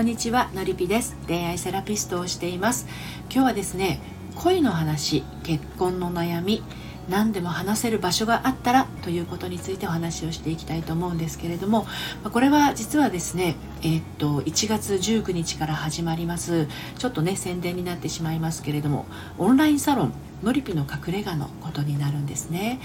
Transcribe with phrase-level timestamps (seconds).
[0.00, 1.14] こんにちはのりぴです。
[1.28, 2.86] 恋愛セラピストをしています。
[3.24, 4.00] 今日はですね
[4.34, 6.62] 恋の話結婚の悩み
[7.10, 11.86] 何でも話せる場所があったらということについてお話をしていきたいと思うんですけれども
[12.32, 16.66] これは実はですねえー、っと1月19日から始まります。
[16.96, 19.04] ちょっとね宣伝になってしまいますけれども
[19.36, 22.80] オンラインサロンのりぴの隠れ家のことになるんですね。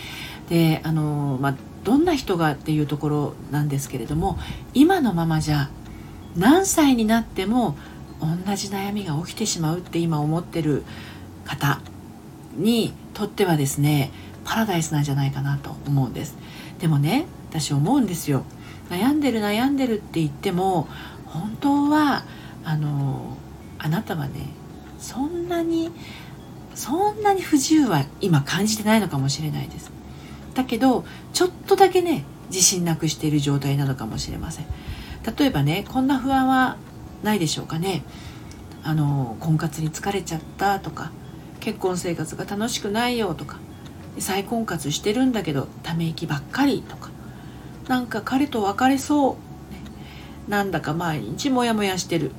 [0.50, 1.55] であのまあ
[1.86, 4.38] どんな人がっていうところなんですけれども
[4.73, 5.70] 今のままじゃ
[6.35, 7.77] 何歳になっても
[8.20, 10.84] 同じ悩みが起きてしまうって今思ってる
[11.45, 11.80] 方
[12.55, 14.12] にとってはですね
[14.43, 16.35] パラダイスなんじゃないかなと思うんです。
[16.79, 18.43] でもね私思うんですよ。
[18.90, 20.88] 悩んでる悩んでるって言っても
[21.26, 22.23] 本当は
[22.63, 23.38] あの
[23.79, 24.48] あなたはね
[24.99, 25.91] そんなに
[26.76, 29.91] そんなに不自由は今感じてないのかもしれないです。
[30.54, 34.65] だけどちょっとだけね自信なくしている状態なのかもしれません。
[35.26, 36.77] 例えばねこんな不安は
[37.23, 38.04] ないでしょうかね。
[38.84, 41.12] あの婚活に疲れちゃったとか
[41.59, 43.57] 結婚生活が楽しくないよとか
[44.20, 47.09] 再婚活してるんだけどため息ばっかりとか
[47.87, 49.37] なんか彼と別れそう、ね、
[50.48, 52.32] なんだか毎日モヤモヤしてる。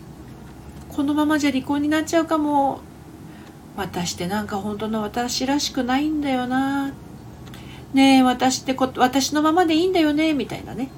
[0.88, 2.80] このままじゃ離婚になっちゃうかも。
[3.76, 6.92] 私ってなんか本当の私らしくないんだよな。
[7.92, 10.32] ねえ私ってこ私のままでいいんだよね。
[10.32, 10.90] みたいなね。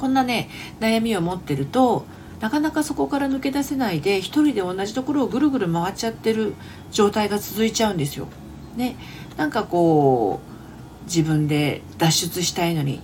[0.00, 0.48] こんなね
[0.80, 2.06] 悩みを持ってると
[2.40, 6.54] なかなかそこから抜け出せないで一人で同じところをぐるぐる回っちゃってる
[6.90, 8.28] 状態が続いちゃうんですよ。
[8.76, 8.96] ね、
[9.36, 13.00] なんかこう自分で脱出したいのに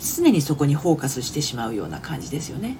[0.00, 2.76] 常にそこにフォーカスしてしまうような感じですよね。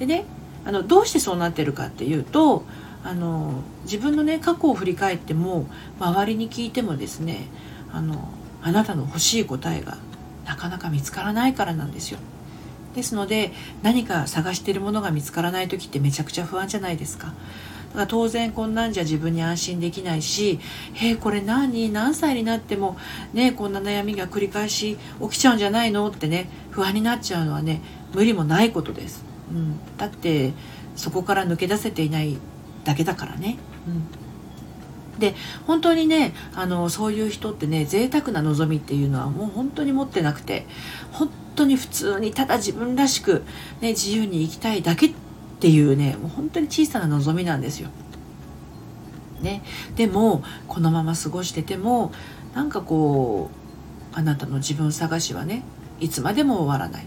[0.00, 0.24] でね
[0.64, 2.64] あのどうしてそうなってるかっていうと
[3.04, 5.66] あの自分のね過去を振り返っても
[6.00, 7.46] 周りに聞いてもですね
[7.92, 8.28] あの
[8.60, 9.98] あなたの欲しい答えが
[10.44, 12.18] なかなか見つからないからなんですよ。
[12.94, 17.28] ですので何か探しているものが見つからない時ってめちゃくちゃ不安じゃないですか。
[17.28, 20.58] だから当然こんなんじゃ自分に安心できないし
[20.94, 22.96] 「へえこれ何何歳になっても
[23.34, 27.82] ねこんな悩みが繰り返し起きちゃうんじゃないの?」ってね不安になっちゃうのはね
[28.14, 29.24] 無理もないことです。
[29.50, 30.52] うん、だって
[30.96, 32.38] そこから抜け出せていない
[32.84, 33.58] だけだからね。
[33.86, 34.21] うん
[35.22, 35.36] で
[35.68, 40.66] 本当にねあのそういう人ってね贅沢な望みっていうのはもう本当に持ってなくて
[41.12, 43.44] 本当に普通にただ自分らしく、
[43.80, 45.14] ね、自由に生きたいだけっ
[45.60, 47.90] ていうねもう本当に小さな望みなんですよ。
[49.40, 49.62] ね、
[49.96, 52.12] でもこのまま過ごしてても
[52.54, 53.50] なんかこ
[54.12, 55.62] うあなたの自分探しはね
[56.00, 57.06] いつまでも終わらない。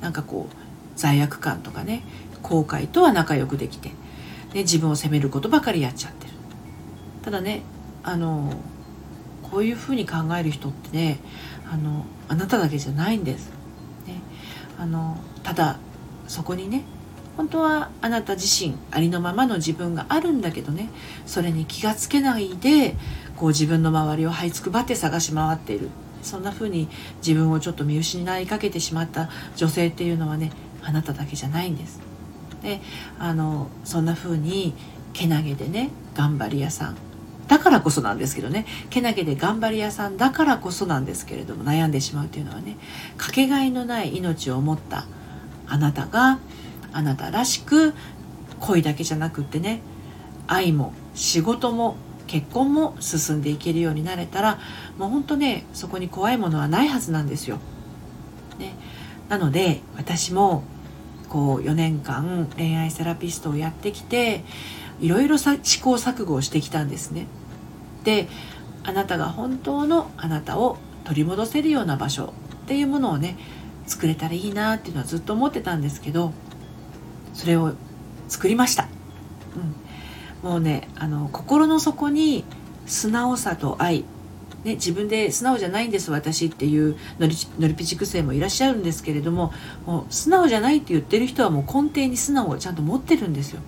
[0.00, 0.56] なんかこう
[0.96, 2.04] 罪悪感とかね
[2.42, 3.94] 後悔とは仲良くできて、ね、
[4.54, 6.26] 自分を責めることばかりやっちゃって。
[6.26, 6.29] る
[7.30, 7.62] ただね
[8.02, 8.52] あの
[9.40, 11.20] こういうふうに考える人ってね
[11.72, 13.50] あのあなただけじゃないんです。
[14.04, 14.20] ね。
[14.76, 15.78] あのただ
[16.26, 16.82] そこにね
[17.36, 20.88] 本当はあなた自身ありのままの自分があるんだけどね
[21.24, 22.96] それに気がつけないで
[23.36, 25.88] こう自分の周りを這いつくばって探し回っている。
[26.22, 26.88] そんな風に
[27.24, 30.50] 自分をちょっと見失いかけてしまった女性っていうのはね
[30.82, 32.00] あなただけじゃないんです。
[32.60, 32.80] で
[33.20, 34.74] あのそんな風に
[35.12, 36.96] けなげでね頑張り屋さん
[37.50, 42.76] だからこそなんですけどねけなげで頑張り屋さんだからこそなんですけれども悩んでしまうというのはね
[43.16, 45.04] かけがえのない命を持った
[45.66, 46.38] あなたが
[46.92, 47.92] あなたらしく
[48.60, 49.82] 恋だけじゃなくってね
[50.46, 51.96] 愛も仕事も
[52.28, 54.60] 結婚も進んでいけるようになれたら
[54.96, 57.58] もうほんとねそこに怖いものはないはずなんですよ。
[58.60, 58.76] ね、
[59.28, 60.62] なので私も
[61.28, 64.44] こう4年間恋愛セラピストをやってきて
[65.00, 67.26] いろいろ試行錯誤をしてきたんですね。
[68.04, 68.28] で
[68.82, 72.32] あなたが本当のあなたを取り戻せるような場所
[72.64, 73.36] っていうものをね
[73.86, 76.32] 作れたらいいなっていうのはずっと思ってたんですけど
[77.34, 77.74] それを
[78.28, 78.88] 作りました、
[80.44, 82.44] うん、もうねあの心の底に
[82.86, 84.04] 素直さと愛
[84.64, 89.52] ね、自分で素直じゃないんです私っていうのりのりぴち生もいらっしゃるんですけれども
[89.86, 93.60] もう素直じゃないって言ってる人はもう根底に素直をちゃんと持ってるんですよ。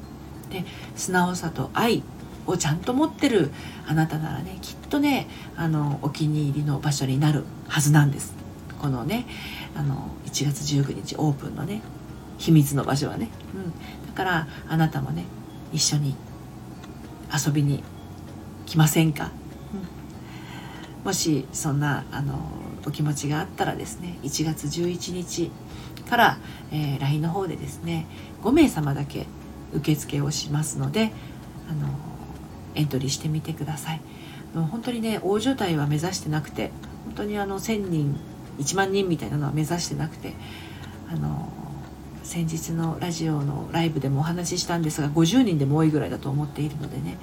[0.51, 0.65] で
[0.95, 2.03] 素直さと愛
[2.47, 3.51] をちゃんと持ってる
[3.87, 8.35] あなたならねきっとねあのお気に入りの場所になるはずなんです。
[8.81, 9.27] このね
[9.77, 11.83] あの1月19日オープンのね
[12.39, 13.71] 秘密の場所はね、うん、
[14.09, 15.25] だからあなたもね
[15.73, 16.17] 一緒に
[17.33, 17.85] 遊びに
[18.67, 19.31] 来ませんか、
[20.99, 22.41] うん、もしそんなあの
[22.85, 25.53] お気持ちがあったらですね1月11日
[26.11, 26.39] から、
[26.73, 28.07] えー、LINE の方でですね
[28.43, 29.27] 5名様だけ
[29.73, 31.13] 受付をしますので
[31.71, 31.89] あの
[32.75, 34.01] エントリーしてみてください。
[34.55, 36.71] 本当にね大所帯は目指してなくて
[37.07, 38.19] 本当にあの1,000人
[38.59, 40.35] 1万人みたいなのは目指してなくて
[41.11, 41.49] あの
[42.23, 47.19] 先日のラジオのライブでもお話ししたんですが50人でも多いぐらいだと思っているのでね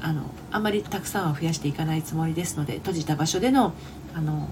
[0.00, 3.74] あのあまりたくさんは増やしていかないつもりですので閉じた場所での
[4.14, 4.48] あの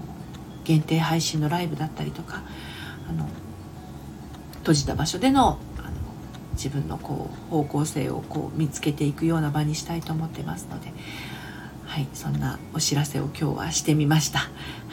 [0.63, 2.41] 限定配信のライブだったりとか
[3.09, 3.27] あの
[4.59, 5.57] 閉じた場所での
[6.53, 10.93] 自分のこう方向性をこう見つけていくような場にしたいと思ってますので、
[11.85, 14.39] はい、そんなお知らせを今日はしてみました。
[14.39, 14.47] は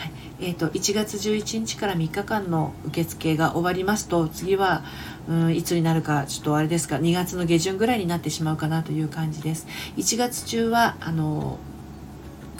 [0.06, 4.82] いえーと、1月11日から3日間の受付が終わりますと次は
[5.28, 9.66] うんいつになるかちょっとあれですか2月の下旬ぐらいになってしまうかなという感じです
[9.98, 11.58] 1月中はあの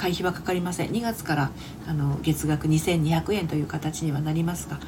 [0.00, 0.90] 会費はかかりません。
[0.90, 1.50] 2月から
[1.86, 4.80] あの月額2200円という形にはなりますが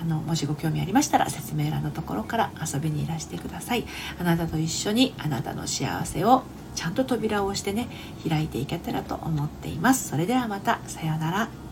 [0.00, 3.84] あのもしご興味ありましたら説明欄のところから遊びにいらしてください。
[4.18, 6.42] あなたと一緒にあなたの幸せを
[6.74, 7.88] ちゃんと扉を押してね
[8.26, 10.08] 開いていけたらと思っています。
[10.08, 11.65] それではまたさようなら。